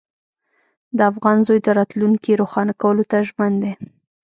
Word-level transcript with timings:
د 0.97 0.99
افغان 1.11 1.37
زوی 1.47 1.59
د 1.63 1.67
راتلونکي 1.79 2.31
روښانه 2.41 2.73
کولو 2.81 3.03
ته 3.11 3.17
ژمن 3.27 3.51
دی. 3.63 3.73